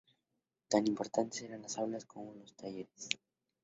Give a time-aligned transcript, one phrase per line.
[0.67, 3.07] Tan importante eran las aulas como los talleres.